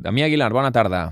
Damià 0.00 0.30
Aguilar, 0.30 0.48
bona 0.52 0.70
tarda. 0.72 1.10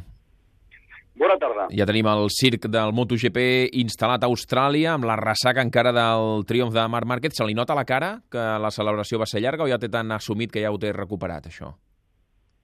Bona 1.18 1.34
tarda. 1.36 1.66
Ja 1.76 1.84
tenim 1.84 2.06
el 2.08 2.30
circ 2.32 2.68
del 2.72 2.94
MotoGP 2.96 3.42
instal·lat 3.82 4.22
a 4.24 4.30
Austràlia, 4.30 4.94
amb 4.94 5.04
la 5.08 5.16
ressaca 5.18 5.64
encara 5.66 5.92
del 5.92 6.46
triomf 6.48 6.72
de 6.72 6.84
Marc 6.88 7.08
Márquez. 7.10 7.34
Se 7.36 7.44
li 7.44 7.56
nota 7.58 7.74
a 7.74 7.80
la 7.80 7.84
cara 7.84 8.14
que 8.32 8.44
la 8.62 8.70
celebració 8.72 9.20
va 9.20 9.28
ser 9.28 9.42
llarga 9.44 9.66
o 9.66 9.68
ja 9.68 9.80
té 9.82 9.90
tan 9.92 10.14
assumit 10.16 10.54
que 10.54 10.62
ja 10.64 10.72
ho 10.72 10.80
té 10.80 10.94
recuperat, 10.96 11.50
això? 11.50 11.74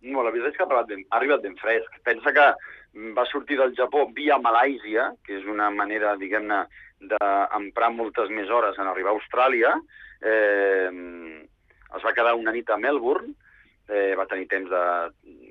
No, 0.05 0.23
la 0.23 0.33
veritat 0.33 0.55
és 0.55 0.57
que 0.57 0.65
ha 0.65 0.69
arribat 0.71 0.89
ben, 0.95 1.05
ha 1.11 1.21
arribat 1.21 1.45
ben 1.45 1.61
fresc. 1.61 2.01
Pensa 2.09 2.33
que 2.33 2.49
va 3.19 3.29
sortir 3.29 3.61
del 3.61 3.77
Japó 3.77 4.07
via 4.17 4.41
Malàisia, 4.41 5.11
que 5.27 5.37
és 5.43 5.45
una 5.51 5.69
manera, 5.75 6.17
diguem-ne, 6.17 6.65
d'emprar 7.11 7.93
moltes 7.93 8.33
més 8.33 8.49
hores 8.49 8.81
en 8.81 8.89
arribar 8.89 9.13
a 9.13 9.19
Austràlia. 9.19 9.77
Eh, 10.25 10.89
es 11.99 12.05
va 12.07 12.17
quedar 12.17 12.39
una 12.39 12.55
nit 12.55 12.71
a 12.71 12.81
Melbourne, 12.81 13.35
eh, 13.89 14.15
va 14.19 14.29
tenir 14.31 14.49
temps 14.51 14.71
de 14.71 14.85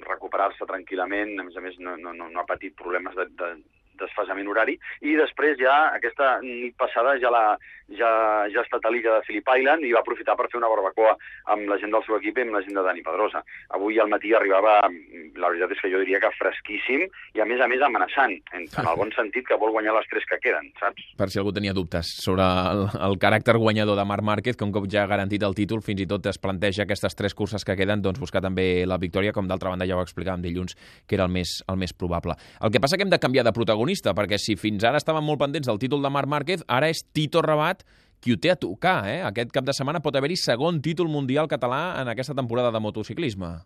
recuperar-se 0.07 0.67
tranquil·lament, 0.69 1.35
a 1.39 1.45
més 1.47 1.57
a 1.57 1.63
més 1.65 1.77
no, 1.79 1.95
no, 2.01 2.13
no 2.17 2.41
ha 2.41 2.49
patit 2.49 2.75
problemes 2.79 3.15
de, 3.19 3.27
de 3.39 3.51
desfasament 3.99 4.49
horari, 4.49 4.77
i 5.01 5.15
després 5.19 5.57
ja, 5.59 5.93
aquesta 5.97 6.37
nit 6.43 6.75
passada, 6.79 7.15
ja, 7.21 7.31
la, 7.33 7.43
ja, 7.91 8.09
ja 8.51 8.61
ha 8.61 8.65
estat 8.65 8.85
a 8.85 8.91
l'illa 8.91 9.17
de 9.17 9.25
Phillip 9.27 9.49
Island 9.57 9.85
i 9.85 9.93
va 9.93 10.01
aprofitar 10.03 10.35
per 10.39 10.47
fer 10.51 10.59
una 10.59 10.69
barbacoa 10.71 11.15
amb 11.53 11.67
la 11.69 11.77
gent 11.81 11.93
del 11.93 12.03
seu 12.07 12.17
equip 12.17 12.39
i 12.39 12.45
amb 12.45 12.55
la 12.55 12.63
gent 12.65 12.77
de 12.77 12.85
Dani 12.85 13.03
Pedrosa. 13.05 13.43
Avui 13.77 13.99
al 13.99 14.11
matí 14.11 14.33
arribava, 14.33 14.79
la 14.87 15.51
veritat 15.51 15.75
és 15.75 15.83
que 15.83 15.91
jo 15.91 16.01
diria 16.01 16.21
que 16.23 16.31
fresquíssim 16.37 17.05
i 17.35 17.43
a 17.43 17.47
més 17.49 17.61
a 17.61 17.69
més 17.71 17.83
amenaçant, 17.83 18.35
en, 18.53 18.67
en 18.67 18.89
el 18.89 18.99
bon 18.99 19.13
sentit 19.15 19.47
que 19.47 19.59
vol 19.59 19.73
guanyar 19.75 19.95
les 19.97 20.09
tres 20.11 20.27
que 20.29 20.39
queden, 20.43 20.71
saps? 20.79 21.05
Per 21.19 21.29
si 21.29 21.41
algú 21.41 21.53
tenia 21.55 21.75
dubtes 21.75 22.13
sobre 22.23 22.45
el, 22.45 22.85
el 23.09 23.19
caràcter 23.21 23.57
guanyador 23.59 23.99
de 23.99 24.07
Marc 24.07 24.25
Márquez, 24.25 24.57
que 24.57 24.67
un 24.67 24.73
cop 24.75 24.87
ja 24.91 25.03
ha 25.03 25.11
garantit 25.11 25.43
el 25.43 25.57
títol, 25.57 25.83
fins 25.85 26.03
i 26.03 26.09
tot 26.09 26.25
es 26.31 26.39
planteja 26.41 26.87
aquestes 26.87 27.17
tres 27.19 27.35
curses 27.37 27.65
que 27.67 27.77
queden, 27.79 28.01
doncs 28.05 28.21
buscar 28.21 28.43
també 28.43 28.85
la 28.89 28.99
victòria, 29.01 29.35
com 29.35 29.49
d'altra 29.49 29.73
banda 29.73 29.87
ja 29.89 29.97
ho 29.97 30.03
explicàvem 30.03 30.43
dilluns, 30.45 30.77
que 31.07 31.17
era 31.17 31.27
el 31.27 31.33
més, 31.33 31.59
el 31.69 31.79
més 31.79 31.93
probable. 31.93 32.37
El 32.63 32.73
que 32.73 32.81
passa 32.83 32.97
que 32.97 33.05
hem 33.05 33.13
de 33.13 33.21
canviar 33.21 33.45
de 33.45 33.53
protagonista, 33.55 33.82
perquè 33.89 34.37
si 34.39 34.55
fins 34.55 34.83
ara 34.83 34.97
estaven 34.97 35.23
molt 35.23 35.39
pendents 35.39 35.67
del 35.67 35.79
títol 35.79 36.01
de 36.01 36.09
Marc 36.09 36.27
Márquez, 36.27 36.63
ara 36.67 36.89
és 36.89 37.03
Tito 37.13 37.41
Rabat 37.41 37.83
qui 38.23 38.31
ho 38.31 38.39
té 38.39 38.51
a 38.51 38.55
tocar. 38.55 39.03
Eh? 39.11 39.21
Aquest 39.21 39.51
cap 39.51 39.65
de 39.65 39.73
setmana 39.75 39.99
pot 39.99 40.15
haver-hi 40.15 40.37
segon 40.39 40.81
títol 40.81 41.09
mundial 41.11 41.47
català 41.51 41.99
en 42.01 42.07
aquesta 42.07 42.33
temporada 42.33 42.71
de 42.71 42.79
motociclisme. 42.79 43.59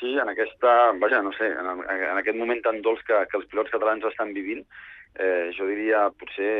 Sí, 0.00 0.16
en 0.18 0.28
aquesta, 0.28 0.92
vaja, 0.98 1.22
no 1.22 1.32
sé, 1.36 1.46
en, 1.46 1.84
en 1.86 2.18
aquest 2.18 2.36
moment 2.36 2.62
tan 2.64 2.80
dolç 2.82 3.04
que, 3.06 3.14
que 3.30 3.36
els 3.38 3.46
pilots 3.52 3.70
catalans 3.70 4.04
estan 4.08 4.32
vivint, 4.34 4.64
eh, 5.20 5.50
jo 5.56 5.66
diria, 5.68 6.08
potser 6.16 6.50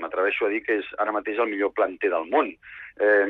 m'atreveixo 0.00 0.46
a 0.46 0.52
dir 0.52 0.62
que 0.64 0.78
és 0.80 0.88
ara 0.98 1.12
mateix 1.12 1.38
el 1.38 1.50
millor 1.52 1.74
planter 1.76 2.10
del 2.10 2.26
món. 2.32 2.54
Eh, 2.98 3.26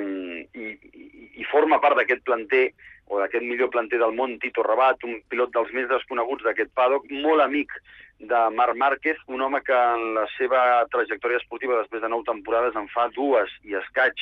i, 0.55 0.71
i, 0.95 1.27
I 1.43 1.49
forma 1.51 1.81
part 1.83 1.99
d'aquest 1.99 2.23
planter 2.25 2.71
o 3.09 3.19
d'aquest 3.21 3.45
millor 3.45 3.71
planter 3.73 3.99
del 4.01 4.15
món, 4.17 4.39
Tito 4.41 4.63
Rabat, 4.65 5.05
un 5.05 5.21
pilot 5.29 5.53
dels 5.55 5.73
més 5.77 5.89
desconeguts 5.91 6.47
d'aquest 6.47 6.73
paddock, 6.77 7.09
molt 7.11 7.45
amic 7.45 7.73
de 8.19 8.51
Marc 8.51 8.77
Márquez, 8.77 9.19
un 9.27 9.41
home 9.41 9.63
que 9.63 9.75
en 9.75 10.15
la 10.17 10.27
seva 10.37 10.61
trajectòria 10.91 11.39
esportiva 11.39 11.79
després 11.79 12.03
de 12.03 12.11
nou 12.11 12.25
temporades 12.27 12.77
en 12.77 12.89
fa 12.91 13.07
dues 13.15 13.53
i 13.65 13.77
escaig, 13.79 14.17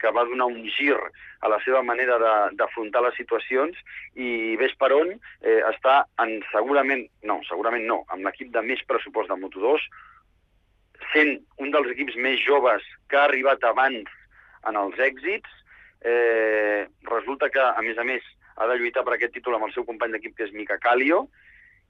que 0.00 0.10
va 0.10 0.24
donar 0.28 0.48
un 0.50 0.64
gir 0.76 0.96
a 1.40 1.48
la 1.48 1.60
seva 1.64 1.82
manera 1.82 2.18
d'afrontar 2.58 3.04
les 3.04 3.14
situacions 3.16 3.78
i 4.16 4.56
ves 4.60 4.74
per 4.80 4.90
on 4.96 5.12
eh, 5.14 5.60
està 5.70 6.02
en 6.20 6.40
segurament, 6.50 7.06
no, 7.22 7.38
segurament 7.48 7.86
no, 7.88 8.02
amb 8.12 8.26
l'equip 8.26 8.50
de 8.52 8.64
més 8.66 8.82
pressupost 8.88 9.30
de 9.30 9.38
Moto2, 9.38 9.86
sent 11.12 11.36
un 11.62 11.72
dels 11.74 11.92
equips 11.94 12.16
més 12.16 12.42
joves 12.42 12.84
que 13.08 13.20
ha 13.20 13.26
arribat 13.28 13.64
abans 13.68 14.10
en 14.68 14.80
els 14.80 14.98
èxits, 14.98 15.50
eh, 16.04 16.84
resulta 17.10 17.50
que, 17.52 17.62
a 17.62 17.82
més 17.86 17.98
a 17.98 18.04
més, 18.08 18.24
ha 18.56 18.68
de 18.70 18.78
lluitar 18.78 19.04
per 19.04 19.16
aquest 19.16 19.34
títol 19.36 19.56
amb 19.56 19.68
el 19.68 19.74
seu 19.74 19.86
company 19.86 20.14
d'equip, 20.14 20.36
que 20.36 20.48
és 20.48 20.54
Mica 20.56 20.78
Calio, 20.82 21.24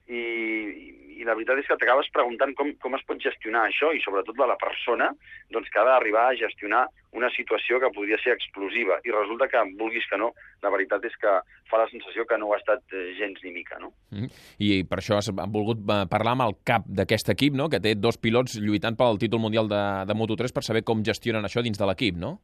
i, 0.07 0.95
i 1.15 1.23
la 1.25 1.35
veritat 1.37 1.61
és 1.61 1.67
que 1.69 1.77
t'acabes 1.79 2.09
preguntant 2.13 2.53
com, 2.57 2.71
com 2.81 2.95
es 2.97 3.03
pot 3.07 3.21
gestionar 3.23 3.65
això 3.67 3.91
i 3.95 4.01
sobretot 4.03 4.35
de 4.37 4.47
la 4.49 4.57
persona 4.61 5.09
doncs, 5.53 5.69
que 5.71 5.81
ha 5.81 5.85
d'arribar 5.87 6.27
a 6.29 6.37
gestionar 6.39 6.85
una 7.15 7.29
situació 7.31 7.79
que 7.79 7.91
podria 7.95 8.19
ser 8.21 8.33
explosiva 8.35 8.97
i 9.07 9.13
resulta 9.13 9.47
que, 9.51 9.61
vulguis 9.79 10.07
que 10.11 10.19
no, 10.19 10.33
la 10.63 10.71
veritat 10.73 11.05
és 11.07 11.15
que 11.21 11.37
fa 11.71 11.79
la 11.79 11.87
sensació 11.91 12.25
que 12.27 12.39
no 12.39 12.49
ho 12.49 12.55
ha 12.55 12.59
estat 12.59 12.83
eh, 12.91 13.13
gens 13.19 13.39
ni 13.45 13.53
mica. 13.55 13.79
No? 13.79 13.93
Mm. 14.11 14.27
I 14.59 14.71
per 14.89 14.99
això 14.99 15.19
has 15.21 15.31
volgut 15.31 15.85
eh, 15.85 16.01
parlar 16.11 16.35
amb 16.35 16.47
el 16.49 16.57
cap 16.67 16.89
d'aquest 16.99 17.31
equip, 17.35 17.55
no? 17.55 17.69
que 17.71 17.79
té 17.79 17.95
dos 17.95 18.19
pilots 18.19 18.59
lluitant 18.59 18.99
pel 18.99 19.21
títol 19.21 19.43
mundial 19.47 19.71
de, 19.71 19.85
de 20.09 20.17
Moto3 20.17 20.51
per 20.55 20.65
saber 20.67 20.83
com 20.83 21.05
gestionen 21.07 21.47
això 21.47 21.63
dins 21.63 21.79
de 21.79 21.87
l'equip, 21.87 22.19
no? 22.19 22.37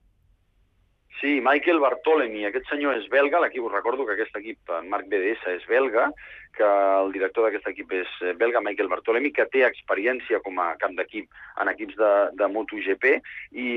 Sí, 1.22 1.40
Michael 1.40 1.78
Bartolemi, 1.78 2.48
aquest 2.48 2.66
senyor 2.72 2.96
és 2.98 3.04
belga, 3.14 3.38
l'equip, 3.44 3.62
us 3.68 3.76
recordo 3.76 4.08
que 4.08 4.16
aquest 4.16 4.38
equip, 4.40 4.72
Marc 4.90 5.06
BDS, 5.06 5.44
és 5.54 5.68
belga, 5.70 6.08
que 6.58 6.66
el 6.66 7.12
director 7.14 7.46
d'aquest 7.46 7.68
equip 7.70 7.94
és 7.94 8.16
eh, 8.26 8.34
belga, 8.40 8.60
Michael 8.66 8.90
Bartolemi, 8.90 9.30
que 9.36 9.46
té 9.54 9.62
experiència 9.68 10.42
com 10.42 10.58
a 10.60 10.72
camp 10.82 10.98
d'equip 10.98 11.30
en 11.62 11.70
equips 11.72 12.00
de, 12.00 12.10
de 12.40 12.48
MotoGP, 12.50 13.06
i, 13.54 13.68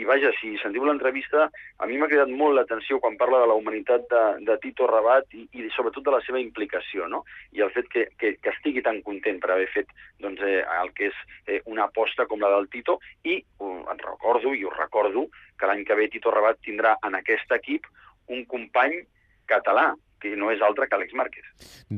i 0.00 0.08
vaja, 0.08 0.32
si 0.40 0.54
sentiu 0.62 0.88
l'entrevista, 0.88 1.50
a 1.76 1.90
mi 1.90 2.00
m'ha 2.00 2.08
cridat 2.08 2.32
molt 2.32 2.56
l'atenció 2.56 2.98
quan 3.04 3.20
parla 3.20 3.42
de 3.44 3.52
la 3.52 3.58
humanitat 3.60 4.08
de, 4.08 4.24
de 4.48 4.58
Tito 4.64 4.88
Rabat 4.88 5.36
i, 5.36 5.44
i 5.60 5.68
sobretot 5.76 6.08
de 6.08 6.16
la 6.16 6.22
seva 6.24 6.40
implicació, 6.40 7.04
no? 7.12 7.26
I 7.52 7.66
el 7.68 7.72
fet 7.76 7.92
que, 7.92 8.08
que, 8.16 8.34
que 8.40 8.54
estigui 8.56 8.80
tan 8.82 9.02
content 9.04 9.44
per 9.44 9.52
haver 9.54 9.68
fet 9.76 9.92
doncs, 10.24 10.40
eh, 10.40 10.62
el 10.80 10.94
que 10.96 11.12
és 11.12 11.24
eh, 11.46 11.60
una 11.70 11.90
aposta 11.90 12.24
com 12.30 12.40
la 12.40 12.52
del 12.56 12.70
Tito, 12.72 12.96
i 13.28 13.42
uh, 13.60 13.82
en 13.92 14.00
recordo, 14.00 14.56
i 14.56 14.64
us 14.64 14.78
recordo, 14.80 15.28
que 15.58 15.68
l'any 15.70 15.84
que 15.86 15.96
ve 15.98 16.08
Tito 16.12 16.32
Rabat 16.34 16.60
tindrà 16.64 16.96
en 17.06 17.18
aquest 17.18 17.52
equip 17.56 17.86
un 18.32 18.44
company 18.48 19.02
català, 19.48 19.92
que 20.24 20.32
no 20.40 20.48
és 20.48 20.62
altre 20.64 20.86
que 20.88 20.96
Àlex 20.96 21.12
Márquez. 21.18 21.48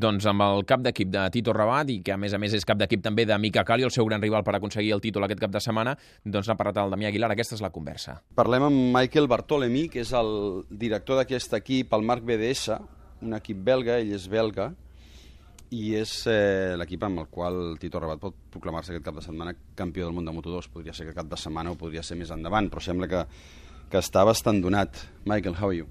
Doncs 0.04 0.26
amb 0.26 0.42
el 0.42 0.64
cap 0.66 0.82
d'equip 0.82 1.12
de 1.14 1.22
Tito 1.34 1.54
Rabat 1.54 1.92
i 1.94 2.00
que 2.02 2.14
a 2.14 2.18
més 2.18 2.34
a 2.34 2.40
més 2.42 2.56
és 2.58 2.66
cap 2.66 2.78
d'equip 2.80 3.04
també 3.04 3.26
de 3.28 3.36
Mica 3.38 3.62
Cali, 3.64 3.86
el 3.86 3.94
seu 3.94 4.08
gran 4.08 4.22
rival 4.24 4.42
per 4.46 4.56
aconseguir 4.58 4.90
el 4.96 5.02
títol 5.04 5.28
aquest 5.28 5.42
cap 5.44 5.54
de 5.54 5.62
setmana, 5.62 5.94
doncs 6.24 6.50
n'ha 6.50 6.58
parlat 6.58 6.82
el 6.82 6.96
Damià 6.96 7.12
Aguilar. 7.12 7.30
Aquesta 7.36 7.54
és 7.58 7.62
la 7.62 7.70
conversa. 7.74 8.18
Parlem 8.34 8.66
amb 8.66 8.82
Michael 8.96 9.30
Bartolemi, 9.30 9.86
que 9.92 10.02
és 10.02 10.10
el 10.16 10.32
director 10.70 11.22
d'aquest 11.22 11.54
equip, 11.60 11.94
el 11.94 12.06
Marc 12.08 12.26
BDS, 12.26 12.80
un 13.22 13.38
equip 13.38 13.62
belga, 13.70 14.00
ell 14.02 14.12
és 14.18 14.26
belga, 14.32 14.72
i 15.74 15.96
és 15.98 16.12
eh, 16.30 16.76
l'equip 16.78 17.02
amb 17.06 17.22
el 17.22 17.28
qual 17.32 17.76
Tito 17.82 18.00
Rabat 18.02 18.20
pot 18.22 18.36
proclamar-se 18.54 18.92
aquest 18.92 19.06
cap 19.06 19.16
de 19.18 19.24
setmana 19.24 19.54
campió 19.78 20.06
del 20.06 20.14
món 20.14 20.26
de 20.26 20.34
Moto2. 20.36 20.70
Podria 20.72 20.94
ser 20.94 21.08
que 21.08 21.16
cap 21.16 21.28
de 21.30 21.38
setmana 21.40 21.72
o 21.72 21.78
podria 21.80 22.04
ser 22.06 22.18
més 22.20 22.30
endavant, 22.34 22.70
però 22.70 22.82
sembla 22.84 23.08
que, 23.10 23.24
que 23.90 24.02
està 24.02 24.24
bastant 24.28 24.62
donat. 24.62 25.00
Michael, 25.26 25.58
how 25.58 25.72
are 25.72 25.80
you? 25.80 25.88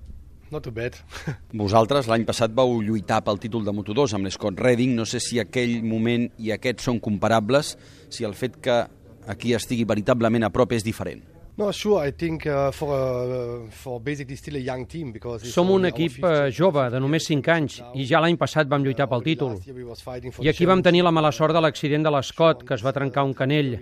Not 0.53 0.63
too 0.63 0.71
bad. 0.71 0.95
Vosaltres 1.65 2.07
l'any 2.07 2.23
passat 2.27 2.53
vau 2.55 2.77
lluitar 2.79 3.19
pel 3.25 3.41
títol 3.41 3.65
de 3.65 3.73
Moto2 3.75 4.15
amb 4.15 4.29
l'Scott 4.29 4.61
Redding. 4.61 4.95
No 4.95 5.07
sé 5.09 5.19
si 5.19 5.41
aquell 5.41 5.81
moment 5.83 6.29
i 6.39 6.53
aquest 6.55 6.85
són 6.85 7.01
comparables, 7.03 7.75
si 8.13 8.23
el 8.23 8.37
fet 8.37 8.61
que 8.63 8.83
aquí 9.27 9.55
estigui 9.57 9.87
veritablement 9.89 10.45
a 10.45 10.53
prop 10.53 10.77
és 10.77 10.85
diferent. 10.85 11.34
No, 11.57 11.71
sure, 11.71 12.05
I 12.05 12.11
think 12.11 12.45
uh, 12.45 12.69
for, 12.71 12.91
uh, 12.91 13.69
for 13.71 14.01
basically 14.01 14.35
still 14.35 14.57
a 14.57 14.59
young 14.59 14.85
team 14.85 15.13
because 15.13 15.47
Som 15.47 15.69
un 15.71 15.85
equip 15.85 16.17
uh, 16.21 16.49
jove, 16.51 16.89
de 16.91 16.99
només 16.99 17.23
5 17.29 17.51
anys, 17.53 17.77
i 17.95 18.03
ja 18.03 18.19
l'any 18.19 18.35
passat 18.35 18.67
vam 18.67 18.83
lluitar 18.83 19.07
pel 19.07 19.23
títol. 19.23 19.55
I 20.43 20.51
aquí 20.51 20.67
vam 20.67 20.83
tenir 20.83 21.05
la 21.07 21.13
mala 21.16 21.31
sort 21.31 21.55
de 21.55 21.61
l'accident 21.63 22.03
de 22.03 22.11
l'Escot, 22.11 22.66
que 22.67 22.75
es 22.75 22.83
va 22.83 22.91
trencar 22.91 23.23
un 23.23 23.31
canell. 23.33 23.77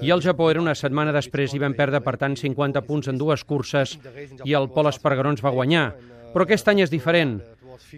I 0.00 0.10
al 0.10 0.24
Japó 0.24 0.48
era 0.50 0.64
una 0.64 0.74
setmana 0.74 1.12
després 1.12 1.52
i 1.52 1.60
vam 1.60 1.76
perdre, 1.76 2.00
per 2.00 2.16
tant, 2.16 2.32
50 2.32 2.80
punts 2.88 3.12
en 3.12 3.20
dues 3.20 3.44
curses 3.44 3.98
i 4.48 4.56
el 4.56 4.72
Pol 4.72 4.88
Espargaró 4.88 5.36
ens 5.36 5.44
va 5.44 5.52
guanyar. 5.52 5.90
Però 6.32 6.48
aquest 6.48 6.72
any 6.72 6.80
és 6.80 6.90
diferent, 6.90 7.42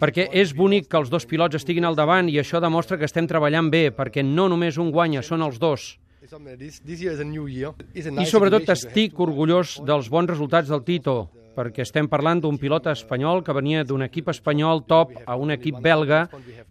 perquè 0.03 0.27
és 0.35 0.59
bonic 0.59 0.91
que 0.91 0.99
els 0.99 1.11
dos 1.13 1.23
pilots 1.31 1.55
estiguin 1.63 1.87
al 1.87 1.95
davant 1.95 2.27
i 2.27 2.41
això 2.43 2.59
demostra 2.59 2.99
que 2.99 3.07
estem 3.07 3.31
treballant 3.31 3.71
bé, 3.71 3.93
perquè 3.95 4.27
no 4.27 4.51
només 4.51 4.75
un 4.83 4.91
guanya, 4.91 5.23
són 5.23 5.47
els 5.47 5.63
dos. 5.63 5.93
I 6.25 8.25
sobretot 8.25 8.71
estic 8.73 9.19
orgullós 9.21 9.75
dels 9.85 10.07
bons 10.09 10.31
resultats 10.31 10.71
del 10.73 10.81
Tito, 10.87 11.29
perquè 11.53 11.85
estem 11.85 12.09
parlant 12.09 12.41
d'un 12.41 12.57
pilot 12.61 12.87
espanyol 12.95 13.43
que 13.45 13.53
venia 13.53 13.83
d'un 13.85 14.07
equip 14.07 14.31
espanyol 14.33 14.81
top 14.89 15.13
a 15.27 15.37
un 15.37 15.53
equip 15.53 15.83
belga 15.85 16.23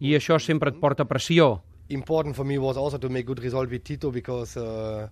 i 0.01 0.15
això 0.17 0.39
sempre 0.41 0.73
et 0.73 0.79
porta 0.81 1.05
pressió. 1.05 1.59
Important 1.93 2.33
for 2.33 2.49
me 2.49 2.57
was 2.57 2.81
also 2.81 2.97
to 2.97 3.09
make 3.09 3.27
good 3.27 3.43
result 3.43 3.69
with 3.69 3.83
Tito 3.83 4.09
because 4.09 4.57
uh, 4.57 5.05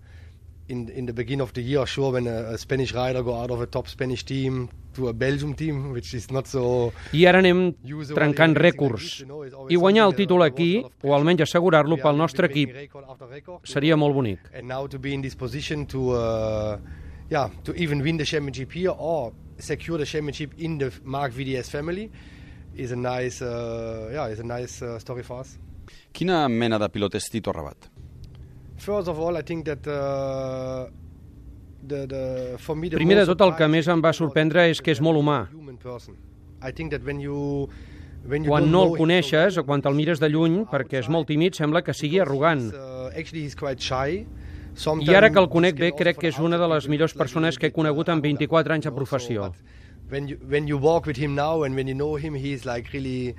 in, 0.72 0.90
in 0.90 1.06
the 1.06 1.14
beginning 1.14 1.42
of 1.42 1.54
the 1.54 1.62
year, 1.62 1.86
sure, 1.86 2.14
when 2.14 2.28
a, 2.28 2.54
a 2.54 2.58
Spanish 2.58 2.94
rider 2.94 3.22
go 3.24 3.36
out 3.36 3.52
of 3.52 3.62
a 3.62 3.68
top 3.68 3.88
Spanish 3.88 4.24
team 4.24 4.70
to 4.96 5.10
a 5.10 5.14
Belgium 5.14 5.54
team, 5.54 5.92
which 5.92 6.14
is 6.14 6.32
not 6.32 6.48
so... 6.48 6.94
I 7.14 7.26
ara 7.28 7.40
anem 7.44 7.76
trencant 8.16 8.58
rècords. 8.58 9.22
I 9.70 9.76
guanyar 9.76 10.08
el 10.08 10.16
títol 10.16 10.44
aquí, 10.48 10.72
o 11.04 11.14
almenys 11.16 11.46
assegurar-lo 11.48 12.00
pel 12.02 12.18
nostre 12.18 12.48
equip, 12.48 12.76
seria 13.64 13.98
molt 14.00 14.16
bonic. 14.16 14.52
And 14.54 14.68
now 14.68 14.88
to 14.88 15.00
be 15.00 15.14
in 15.14 15.22
this 15.22 15.36
position 15.36 15.86
to, 15.88 16.12
uh, 16.12 16.78
yeah, 17.30 17.50
to 17.64 17.76
even 17.76 18.02
win 18.02 18.18
the 18.18 18.26
championship 18.26 18.72
here 18.72 18.96
or 18.98 19.34
secure 19.60 19.98
the 19.98 20.06
championship 20.06 20.54
in 20.58 20.78
the 20.78 20.92
Mark 21.04 21.34
VDS 21.34 21.70
family 21.70 22.10
is 22.76 22.92
a 22.92 22.96
nice, 22.96 23.42
uh, 23.42 24.10
yeah, 24.14 24.28
is 24.28 24.40
a 24.40 24.48
nice 24.48 24.82
uh, 24.82 24.98
story 25.00 25.24
for 25.24 25.42
us. 25.42 25.58
Quina 26.12 26.48
mena 26.48 26.80
de 26.80 26.88
pilot 26.92 27.16
és 27.16 27.28
Tito 27.32 27.52
Rabat? 27.52 28.01
First 28.82 29.08
of 29.08 29.20
all, 29.20 29.38
I 29.38 29.44
think 29.44 29.66
that 29.66 29.86
uh, 29.86 30.90
the, 31.86 32.08
the, 32.08 32.58
for 32.58 32.76
me, 32.76 32.90
the 32.90 32.98
Primer 32.98 33.16
de 33.20 33.26
tot, 33.30 33.42
el 33.46 33.54
que 33.54 33.68
més 33.70 33.86
em 33.94 34.02
va 34.02 34.10
sorprendre 34.18 34.66
és 34.72 34.82
que 34.82 34.90
és 34.96 35.02
molt 35.06 35.22
humà. 35.22 35.44
I 36.66 36.72
think 36.74 36.90
that 36.90 37.06
when 37.06 37.22
you 37.22 37.70
Quan 38.22 38.72
no 38.74 38.84
el 38.86 38.98
coneixes 38.98 39.58
o 39.58 39.64
quan 39.66 39.82
te'l 39.82 39.96
mires 39.98 40.20
de 40.22 40.30
lluny, 40.30 40.60
perquè 40.70 41.00
és 41.02 41.08
molt 41.10 41.30
tímid, 41.30 41.58
sembla 41.58 41.82
que 41.86 41.94
sigui 41.94 42.20
arrogant. 42.22 42.68
I 45.02 45.16
ara 45.18 45.30
que 45.30 45.42
el 45.42 45.50
conec 45.50 45.78
bé, 45.78 45.90
crec 45.98 46.20
que 46.22 46.30
és 46.30 46.38
una 46.42 46.58
de 46.62 46.68
les 46.74 46.90
millors 46.90 47.14
persones 47.18 47.58
que 47.58 47.70
he 47.70 47.74
conegut 47.74 48.10
en 48.14 48.22
24 48.22 48.78
anys 48.78 48.90
de 48.90 48.94
professió. 48.94 49.50
When 50.12 50.28
you, 50.28 50.38
when 50.50 50.68
you 50.68 50.78
walk 50.78 51.06
with 51.06 51.18
him 51.18 51.34
now 51.36 51.64
and 51.64 51.76
when 51.76 51.88
you 51.88 51.96
know 51.96 52.18
him, 52.18 52.34
he's 52.36 52.66
like 52.66 52.94
really 52.94 53.36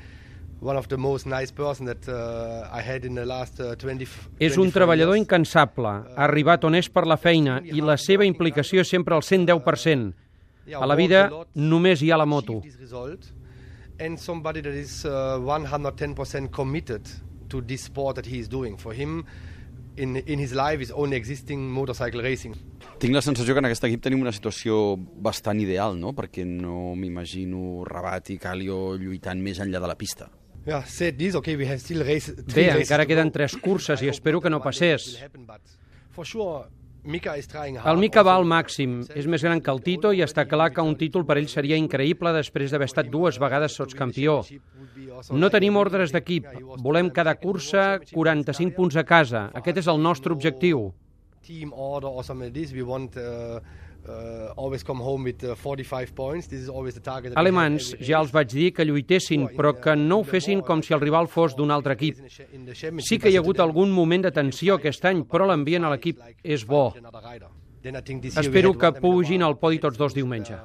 one 0.62 0.78
of 0.78 0.86
the 0.88 0.96
most 0.96 1.26
nice 1.26 1.50
person 1.50 1.86
that 1.86 2.08
uh, 2.08 2.68
I 2.72 2.80
had 2.80 3.04
in 3.04 3.14
the 3.14 3.26
last 3.26 3.60
uh, 3.60 3.74
20 3.74 4.06
És 4.38 4.56
un 4.56 4.70
treballador 4.70 5.18
incansable, 5.18 5.90
ha 5.90 6.26
arribat 6.28 6.64
on 6.64 6.78
és 6.78 6.88
per 6.88 7.04
la 7.10 7.18
feina 7.18 7.58
i 7.66 7.82
la 7.82 7.98
seva 7.98 8.24
implicació 8.24 8.86
és 8.86 8.92
sempre 8.94 9.18
al 9.18 9.26
110%. 9.26 10.12
A 10.78 10.86
la 10.86 10.94
vida 10.94 11.26
només 11.58 12.02
hi 12.02 12.12
ha 12.12 12.16
la 12.16 12.26
moto. 12.26 12.62
And 13.98 14.18
somebody 14.18 14.62
that 14.62 14.74
is 14.74 15.04
uh, 15.04 15.38
110% 15.38 16.50
committed 16.50 17.10
to 17.50 17.60
this 17.60 17.84
sport 17.84 18.16
that 18.16 18.26
he 18.26 18.38
is 18.38 18.48
doing. 18.48 18.76
For 18.78 18.94
him, 18.94 19.24
in, 19.96 20.16
in 20.16 20.38
his 20.38 20.54
life 20.54 20.80
is 20.80 20.90
only 20.90 21.16
existing 21.16 21.70
motorcycle 21.70 22.22
racing. 22.22 22.56
Tinc 22.98 23.14
la 23.14 23.22
sensació 23.22 23.54
que 23.54 23.62
en 23.62 23.68
aquest 23.68 23.84
equip 23.86 24.02
tenim 24.02 24.22
una 24.22 24.32
situació 24.32 24.96
bastant 24.96 25.60
ideal, 25.60 25.98
no? 25.98 26.14
Perquè 26.16 26.46
no 26.46 26.94
m'imagino 26.98 27.82
Rabat 27.86 28.30
i 28.30 28.38
Calio 28.42 28.94
lluitant 28.98 29.42
més 29.42 29.60
enllà 29.62 29.82
de 29.82 29.90
la 29.90 29.98
pista. 29.98 30.30
Ja, 30.66 30.84
said 30.86 31.18
this, 31.18 31.34
okay, 31.34 31.56
we 31.56 31.66
have 31.66 31.80
still 31.80 32.04
race, 32.06 32.30
Bé, 32.54 32.68
encara 32.76 33.06
queden 33.06 33.32
tres 33.34 33.56
curses 33.58 34.02
i 34.02 34.10
espero 34.12 34.40
que 34.40 34.50
no 34.50 34.60
passés. 34.62 35.18
El 37.02 37.98
Mika 37.98 38.22
va 38.22 38.36
al 38.38 38.46
màxim, 38.46 39.00
és 39.18 39.26
més 39.26 39.42
gran 39.42 39.58
que 39.58 39.72
el 39.74 39.82
Tito 39.82 40.12
i 40.14 40.22
està 40.22 40.44
clar 40.46 40.68
que 40.70 40.84
un 40.86 40.94
títol 40.94 41.26
per 41.26 41.40
ell 41.40 41.48
seria 41.50 41.74
increïble 41.80 42.30
després 42.36 42.70
d'haver 42.70 42.86
estat 42.86 43.10
dues 43.10 43.40
vegades 43.42 43.74
sots 43.74 43.98
campió. 43.98 44.38
No 45.34 45.50
tenim 45.50 45.80
ordres 45.80 46.14
d'equip, 46.14 46.46
volem 46.78 47.10
cada 47.10 47.34
cursa 47.34 47.98
45 48.12 48.76
punts 48.76 49.00
a 49.00 49.02
casa, 49.02 49.48
aquest 49.58 49.82
és 49.82 49.90
el 49.90 49.98
nostre 49.98 50.30
objectiu. 50.30 50.92
Team 51.42 51.72
order 51.74 52.06
or 52.06 52.22
something 52.22 52.52
like 52.52 52.54
this, 52.54 52.70
we 52.70 52.86
want 52.86 53.18
uh, 53.18 53.58
uh, 54.08 54.52
uh, 54.56 55.54
45 55.54 56.14
points. 56.14 56.48
This 56.48 56.60
is 56.60 56.68
always 56.68 56.94
the 56.94 57.00
target. 57.00 57.36
Alemans, 57.36 57.94
ja 58.00 58.20
els 58.20 58.32
vaig 58.32 58.50
dir 58.52 58.72
que 58.74 58.84
lluitessin, 58.84 59.48
però 59.56 59.74
que 59.78 59.96
no 59.96 60.20
ho 60.20 60.24
fessin 60.24 60.62
com 60.62 60.82
si 60.82 60.94
el 60.94 61.00
rival 61.00 61.28
fos 61.28 61.56
d'un 61.56 61.70
altre 61.70 61.94
equip. 61.94 62.22
Sí 63.00 63.18
que 63.18 63.30
hi 63.30 63.36
ha 63.36 63.42
hagut 63.42 63.60
algun 63.60 63.92
moment 63.92 64.26
de 64.26 64.32
tensió 64.34 64.78
aquest 64.80 65.04
any, 65.10 65.24
però 65.24 65.46
l'ambient 65.46 65.84
a 65.84 65.92
l'equip 65.94 66.20
és 66.42 66.66
bo. 66.66 66.90
Espero 67.82 68.74
que 68.78 68.92
pugin 69.00 69.42
al 69.42 69.58
podi 69.58 69.80
tots 69.82 69.98
dos 69.98 70.14
diumenge. 70.14 70.58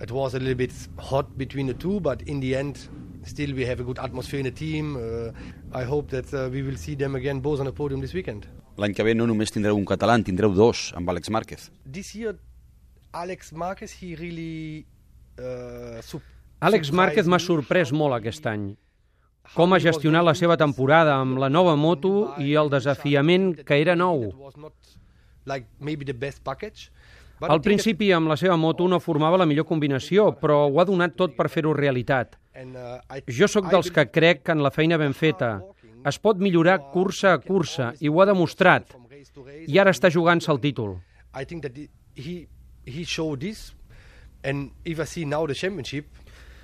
It 0.00 0.12
was 0.12 0.34
a 0.34 0.38
little 0.38 0.54
bit 0.54 0.72
hot 0.96 1.36
between 1.36 1.66
the 1.66 1.74
two, 1.74 1.98
but 1.98 2.22
in 2.22 2.38
the 2.38 2.54
end, 2.54 2.78
still 3.24 3.52
we 3.52 3.66
have 3.66 3.80
a 3.80 3.82
good 3.82 3.98
atmosphere 3.98 4.38
in 4.38 4.44
the 4.44 4.52
team. 4.52 4.96
Uh, 4.96 5.32
I 5.72 5.82
hope 5.82 6.08
that 6.10 6.32
uh, 6.32 6.48
we 6.52 6.62
will 6.62 6.76
see 6.76 6.94
them 6.94 7.16
again 7.16 7.40
both 7.40 7.58
on 7.58 7.66
the 7.66 7.72
podium 7.72 8.00
this 8.00 8.14
weekend. 8.14 8.46
L'any 8.78 8.94
que 8.94 9.02
ve 9.02 9.14
no 9.18 9.26
només 9.26 9.50
tindreu 9.50 9.76
un 9.76 9.86
català, 9.86 10.14
en 10.14 10.24
tindreu 10.26 10.52
dos, 10.54 10.92
amb 10.98 11.10
Àlex 11.10 11.32
Márquez. 11.34 11.70
This 11.82 12.14
year, 12.14 12.36
Alex 13.12 13.52
Márquez, 13.52 13.96
he 14.00 14.14
really... 14.14 14.86
Uh, 15.38 16.20
Àlex 16.62 16.92
Márquez 16.94 17.26
m'ha 17.26 17.40
sorprès 17.42 17.90
molt 17.94 18.14
aquest 18.14 18.46
any. 18.46 18.70
Com 19.54 19.72
ha 19.72 19.80
gestionat 19.82 20.26
la 20.26 20.34
seva 20.38 20.58
temporada 20.60 21.16
amb 21.18 21.38
la 21.40 21.48
nova 21.48 21.74
moto 21.74 22.34
i 22.42 22.52
el 22.58 22.70
desafiament 22.70 23.54
que 23.66 23.78
era 23.80 23.96
nou. 23.96 24.28
Al 27.48 27.62
principi, 27.64 28.10
amb 28.12 28.28
la 28.28 28.36
seva 28.36 28.58
moto 28.58 28.86
no 28.90 28.98
formava 29.00 29.38
la 29.40 29.46
millor 29.46 29.66
combinació, 29.66 30.32
però 30.38 30.66
ho 30.66 30.80
ha 30.80 30.86
donat 30.86 31.16
tot 31.16 31.34
per 31.38 31.48
fer-ho 31.48 31.72
realitat. 31.74 32.36
Jo 33.30 33.46
sóc 33.48 33.70
dels 33.70 33.90
que 33.94 34.04
crec 34.10 34.42
que 34.44 34.54
en 34.54 34.62
la 34.62 34.72
feina 34.74 34.98
ben 34.98 35.14
feta 35.14 35.56
es 36.08 36.18
pot 36.18 36.40
millorar 36.42 36.78
cursa 36.92 37.34
a 37.36 37.42
cursa 37.42 37.92
i 38.00 38.08
ho 38.08 38.20
ha 38.20 38.28
demostrat. 38.28 38.94
I 39.68 39.78
ara 39.78 39.92
està 39.94 40.10
jugant-se 40.10 40.50
el 40.52 40.60
títol. 40.62 40.96
I 41.34 41.44
think 41.44 41.62
that 41.62 41.76
he, 42.16 42.48
he 42.86 43.04
showed 43.04 43.40
this 43.40 43.74
and 44.42 44.70
if 44.84 44.98
I 44.98 45.04
see 45.04 45.24
now 45.24 45.46
the 45.46 45.54
championship 45.54 46.06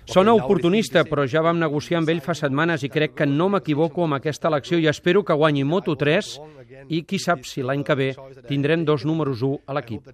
Sona 0.04 0.34
oportunista, 0.36 1.00
però 1.08 1.24
ja 1.24 1.40
vam 1.40 1.56
negociar 1.56 2.02
amb 2.02 2.10
ell 2.12 2.20
fa 2.20 2.34
setmanes 2.36 2.82
i 2.84 2.90
crec 2.92 3.14
que 3.16 3.26
no 3.26 3.46
m'equivoco 3.48 4.04
amb 4.04 4.18
aquesta 4.18 4.50
elecció 4.50 4.76
i 4.78 4.86
espero 4.90 5.22
que 5.24 5.32
guanyi 5.32 5.64
Moto3 5.64 6.84
i 6.92 7.00
qui 7.08 7.18
sap 7.18 7.46
si 7.48 7.64
l'any 7.64 7.82
que 7.82 7.96
ve 7.96 8.10
tindrem 8.48 8.84
dos 8.84 9.06
números 9.08 9.40
1 9.40 9.64
a 9.64 9.72
l'equip. 9.78 10.04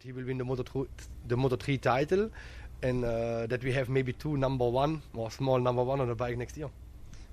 Moto3 1.30 1.80
title 1.80 2.30
and 2.82 3.04
uh, 3.04 3.46
that 3.48 3.64
we 3.64 3.74
have 3.74 3.90
maybe 3.90 4.12
two 4.12 4.36
number 4.36 4.64
one 4.64 5.02
or 5.14 5.30
small 5.30 5.58
number 5.58 5.82
one 5.82 6.00
on 6.00 6.08
the 6.08 6.14
bike 6.14 6.38
next 6.38 6.56
year. 6.56 6.70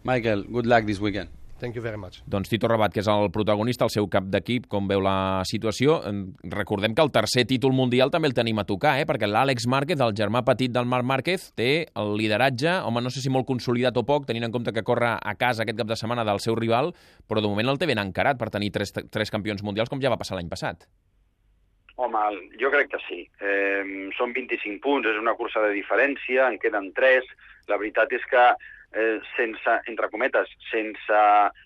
Michael, 0.04 0.44
good 0.44 0.66
luck 0.66 0.86
this 0.86 1.00
weekend. 1.00 1.30
Thank 1.60 1.76
you 1.76 1.82
very 1.82 1.98
much. 1.98 2.22
Doncs 2.30 2.50
Tito 2.50 2.68
Rabat, 2.70 2.94
que 2.94 3.02
és 3.02 3.08
el 3.10 3.32
protagonista, 3.34 3.86
el 3.88 3.94
seu 3.94 4.06
cap 4.14 4.28
d'equip, 4.30 4.68
com 4.70 4.88
veu 4.90 5.02
la 5.02 5.42
situació. 5.50 5.98
Recordem 6.54 6.94
que 6.94 7.02
el 7.02 7.12
tercer 7.16 7.48
títol 7.50 7.74
mundial 7.74 8.14
també 8.14 8.30
el 8.30 8.36
tenim 8.38 8.62
a 8.62 8.68
tocar, 8.70 8.98
eh? 9.02 9.08
perquè 9.10 9.30
l'Àlex 9.30 9.66
Márquez, 9.70 10.02
el 10.04 10.14
germà 10.18 10.44
petit 10.46 10.74
del 10.74 10.86
Marc 10.86 11.08
Márquez, 11.10 11.50
té 11.58 11.88
el 11.98 12.14
lideratge, 12.20 12.78
home, 12.86 13.02
no 13.02 13.14
sé 13.14 13.26
si 13.26 13.34
molt 13.34 13.50
consolidat 13.50 13.98
o 13.98 14.06
poc, 14.06 14.30
tenint 14.30 14.46
en 14.46 14.54
compte 14.54 14.74
que 14.76 14.86
corre 14.86 15.16
a 15.18 15.36
casa 15.40 15.66
aquest 15.66 15.82
cap 15.82 15.90
de 15.90 15.98
setmana 15.98 16.28
del 16.28 16.44
seu 16.44 16.56
rival, 16.56 16.94
però 17.28 17.42
de 17.42 17.50
moment 17.50 17.74
el 17.74 17.82
té 17.82 17.90
ben 17.90 18.02
encarat 18.06 18.38
per 18.38 18.52
tenir 18.54 18.72
tres, 18.76 18.94
tres 18.94 19.34
campions 19.34 19.66
mundials, 19.66 19.90
com 19.90 20.02
ja 20.04 20.14
va 20.14 20.22
passar 20.22 20.38
l'any 20.38 20.54
passat. 20.54 20.86
Home, 21.98 22.22
jo 22.62 22.70
crec 22.70 22.92
que 22.94 23.02
sí. 23.08 23.24
Eh, 23.42 24.10
són 24.14 24.34
25 24.36 24.78
punts, 24.84 25.10
és 25.10 25.18
una 25.18 25.34
cursa 25.34 25.64
de 25.66 25.74
diferència, 25.74 26.46
en 26.46 26.60
queden 26.62 26.92
3. 26.94 27.32
La 27.72 27.80
veritat 27.82 28.14
és 28.14 28.26
que 28.30 28.44
eh, 28.94 29.20
sense, 29.36 29.80
entre 29.88 30.10
cometes, 30.14 30.52
sense 30.72 31.24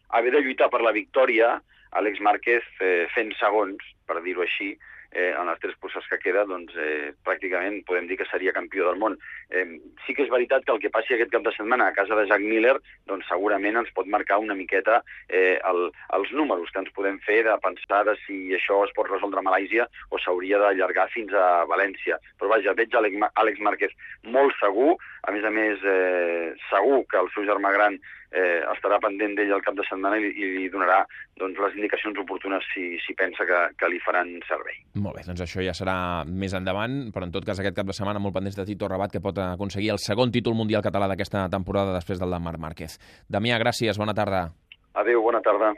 haver 0.09 0.31
de 0.33 0.41
lluitar 0.41 0.69
per 0.73 0.81
la 0.81 0.95
victòria, 0.95 1.57
Àlex 1.91 2.21
Márquez 2.23 2.65
eh, 2.79 3.07
fent 3.15 3.33
segons, 3.39 3.83
per 4.07 4.21
dir-ho 4.23 4.45
així, 4.45 4.73
eh, 5.11 5.33
en 5.37 5.47
les 5.47 5.59
tres 5.59 5.75
curses 5.79 6.05
que 6.09 6.19
queda, 6.21 6.45
doncs 6.47 6.75
eh, 6.79 7.11
pràcticament 7.25 7.81
podem 7.87 8.07
dir 8.09 8.17
que 8.19 8.27
seria 8.29 8.53
campió 8.55 8.87
del 8.87 8.99
món. 9.01 9.17
Eh, 9.49 9.65
sí 10.05 10.15
que 10.15 10.25
és 10.25 10.31
veritat 10.31 10.65
que 10.65 10.73
el 10.75 10.81
que 10.83 10.91
passi 10.93 11.15
aquest 11.15 11.33
cap 11.33 11.45
de 11.45 11.53
setmana 11.55 11.89
a 11.89 11.95
casa 11.95 12.17
de 12.17 12.27
Jack 12.29 12.43
Miller, 12.45 12.77
doncs 13.09 13.27
segurament 13.31 13.81
ens 13.81 13.91
pot 13.95 14.07
marcar 14.07 14.39
una 14.43 14.57
miqueta 14.57 15.01
eh, 15.27 15.59
el, 15.67 15.89
els 16.17 16.31
números 16.37 16.71
que 16.71 16.83
ens 16.83 16.93
podem 16.95 17.19
fer 17.27 17.41
de 17.47 17.57
pensar 17.63 18.03
de 18.07 18.15
si 18.25 18.39
això 18.57 18.81
es 18.85 18.95
pot 18.95 19.09
resoldre 19.11 19.43
a 19.43 19.47
Malàisia 19.47 19.87
o 20.09 20.19
s'hauria 20.21 20.61
d'allargar 20.61 21.09
fins 21.13 21.35
a 21.35 21.65
València. 21.69 22.19
Però 22.39 22.51
vaja, 22.53 22.75
veig 22.77 22.95
Àlex 22.95 23.61
Márquez 23.61 23.93
molt 24.23 24.55
segur, 24.59 24.95
a 25.27 25.35
més 25.35 25.45
a 25.45 25.53
més 25.53 25.83
eh, 25.85 26.51
segur 26.69 27.03
que 27.11 27.19
el 27.21 27.29
seu 27.35 27.45
germà 27.47 27.73
gran 27.75 27.99
eh, 28.31 28.61
estarà 28.73 28.99
pendent 29.03 29.35
d'ell 29.37 29.53
el 29.55 29.63
cap 29.65 29.75
de 29.77 29.85
setmana 29.87 30.19
i, 30.19 30.31
i 30.31 30.49
li 30.55 30.69
donarà 30.71 31.01
doncs, 31.39 31.59
les 31.59 31.77
indicacions 31.79 32.17
oportunes 32.23 32.65
si, 32.73 32.95
si 33.03 33.15
pensa 33.19 33.45
que, 33.47 33.61
que 33.77 33.91
li 33.91 34.01
faran 34.05 34.33
servei. 34.47 34.79
Molt 35.03 35.19
bé, 35.19 35.25
doncs 35.27 35.43
això 35.45 35.63
ja 35.65 35.75
serà 35.77 35.95
més 36.27 36.55
endavant, 36.57 37.11
però 37.15 37.27
en 37.27 37.35
tot 37.35 37.47
cas 37.47 37.61
aquest 37.61 37.77
cap 37.77 37.89
de 37.89 37.97
setmana 37.97 38.23
molt 38.23 38.35
pendents 38.37 38.57
de 38.59 38.67
Tito 38.67 38.89
Rabat, 38.91 39.13
que 39.13 39.23
pot 39.23 39.37
aconseguir 39.43 39.93
el 39.95 40.01
segon 40.03 40.33
títol 40.33 40.57
mundial 40.57 40.85
català 40.85 41.09
d'aquesta 41.11 41.47
temporada 41.51 41.95
després 41.97 42.21
del 42.21 42.31
de 42.31 42.41
Marc 42.43 42.61
Márquez. 42.61 42.99
Damià, 43.29 43.59
gràcies, 43.61 43.99
bona 43.99 44.15
tarda. 44.17 44.47
Adéu, 45.01 45.23
bona 45.23 45.43
tarda. 45.43 45.73